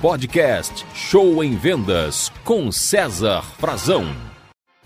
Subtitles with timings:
[0.00, 4.06] podcast Show em Vendas com César Frazão.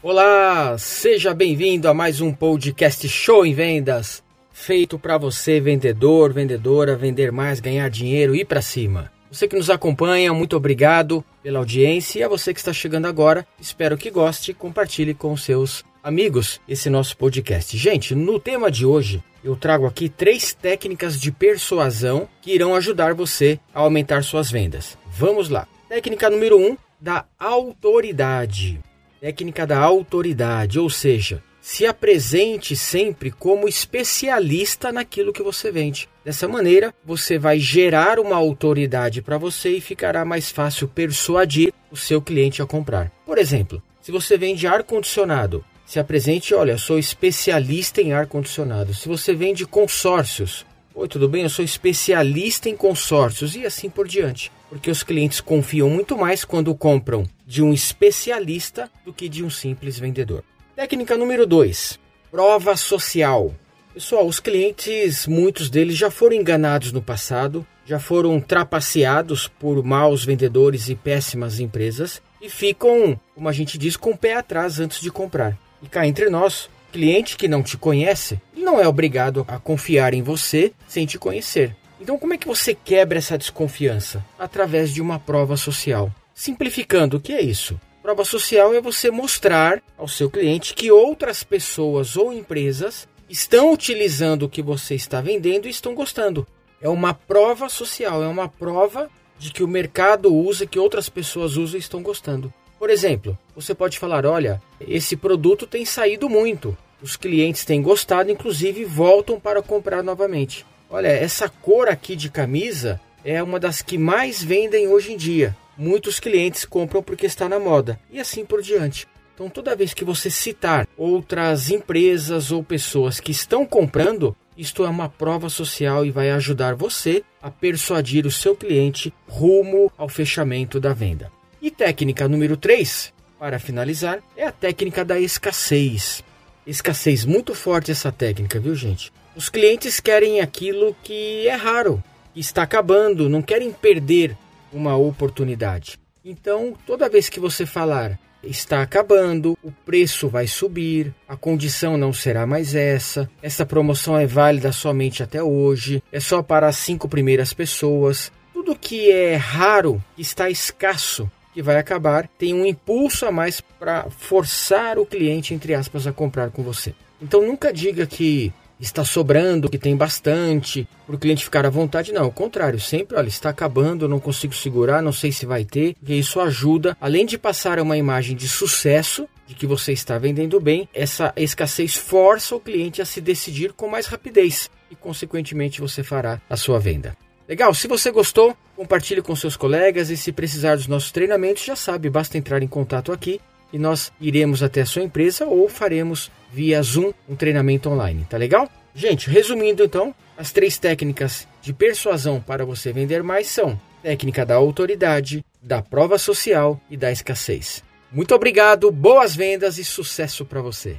[0.02, 6.96] Olá, seja bem-vindo a mais um podcast Show em Vendas, feito para você, vendedor, vendedora,
[6.96, 9.12] vender mais, ganhar dinheiro e ir para cima.
[9.30, 13.46] Você que nos acompanha, muito obrigado pela audiência e a você que está chegando agora,
[13.60, 17.76] espero que goste compartilhe com seus amigos esse nosso podcast.
[17.76, 23.12] Gente, no tema de hoje, eu trago aqui três técnicas de persuasão que irão ajudar
[23.12, 24.96] você a aumentar suas vendas.
[25.14, 25.68] Vamos lá.
[25.88, 28.80] Técnica número um, da autoridade.
[29.20, 36.08] Técnica da autoridade, ou seja, se apresente sempre como especialista naquilo que você vende.
[36.24, 41.96] Dessa maneira, você vai gerar uma autoridade para você e ficará mais fácil persuadir o
[41.96, 43.12] seu cliente a comprar.
[43.26, 48.94] Por exemplo, se você vende ar condicionado, se apresente, olha, sou especialista em ar condicionado.
[48.94, 51.42] Se você vende consórcios, oi, tudo bem?
[51.42, 54.52] Eu sou especialista em consórcios e assim por diante.
[54.68, 59.50] Porque os clientes confiam muito mais quando compram de um especialista do que de um
[59.50, 60.44] simples vendedor.
[60.76, 61.98] Técnica número 2:
[62.30, 63.54] prova social.
[63.92, 70.24] Pessoal, os clientes, muitos deles já foram enganados no passado, já foram trapaceados por maus
[70.24, 75.00] vendedores e péssimas empresas e ficam, como a gente diz, com o pé atrás antes
[75.00, 75.58] de comprar.
[75.82, 78.40] E cá entre nós, cliente que não te conhece,
[78.72, 81.76] não é obrigado a confiar em você sem te conhecer.
[82.00, 84.24] Então, como é que você quebra essa desconfiança?
[84.38, 86.10] Através de uma prova social.
[86.34, 87.78] Simplificando, o que é isso?
[88.02, 94.44] Prova social é você mostrar ao seu cliente que outras pessoas ou empresas estão utilizando
[94.44, 96.46] o que você está vendendo e estão gostando.
[96.80, 101.58] É uma prova social, é uma prova de que o mercado usa, que outras pessoas
[101.58, 102.52] usam e estão gostando.
[102.78, 108.30] Por exemplo, você pode falar: olha, esse produto tem saído muito, os clientes têm gostado,
[108.30, 110.64] inclusive voltam para comprar novamente.
[110.88, 115.56] Olha, essa cor aqui de camisa é uma das que mais vendem hoje em dia.
[115.76, 119.08] Muitos clientes compram porque está na moda e assim por diante.
[119.34, 124.88] Então, toda vez que você citar outras empresas ou pessoas que estão comprando, isto é
[124.88, 130.78] uma prova social e vai ajudar você a persuadir o seu cliente rumo ao fechamento
[130.78, 131.32] da venda.
[131.60, 136.22] E técnica número 3, para finalizar, é a técnica da escassez.
[136.66, 139.12] Escassez muito forte essa técnica, viu, gente?
[139.34, 142.02] Os clientes querem aquilo que é raro,
[142.32, 144.36] que está acabando, não querem perder
[144.72, 145.98] uma oportunidade.
[146.24, 152.12] Então, toda vez que você falar está acabando, o preço vai subir, a condição não
[152.12, 157.08] será mais essa, essa promoção é válida somente até hoje, é só para as cinco
[157.08, 158.32] primeiras pessoas.
[158.52, 164.08] Tudo que é raro, está escasso, que vai acabar, tem um impulso a mais para
[164.10, 166.94] forçar o cliente, entre aspas, a comprar com você.
[167.20, 172.12] Então nunca diga que está sobrando, que tem bastante, para o cliente ficar à vontade.
[172.12, 175.94] Não, ao contrário, sempre, olha, está acabando, não consigo segurar, não sei se vai ter,
[175.94, 180.60] porque isso ajuda, além de passar uma imagem de sucesso, de que você está vendendo
[180.60, 186.02] bem, essa escassez força o cliente a se decidir com mais rapidez e, consequentemente, você
[186.02, 187.16] fará a sua venda.
[187.52, 187.74] Legal?
[187.74, 192.08] Se você gostou, compartilhe com seus colegas e se precisar dos nossos treinamentos, já sabe,
[192.08, 196.82] basta entrar em contato aqui e nós iremos até a sua empresa ou faremos via
[196.82, 198.70] Zoom um treinamento online, tá legal?
[198.94, 204.54] Gente, resumindo então, as três técnicas de persuasão para você vender mais são técnica da
[204.54, 207.84] autoridade, da prova social e da escassez.
[208.10, 210.96] Muito obrigado, boas vendas e sucesso para você.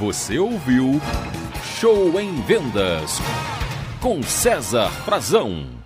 [0.00, 0.98] Você ouviu
[1.80, 3.20] Show em Vendas
[4.00, 5.77] com César Frazão.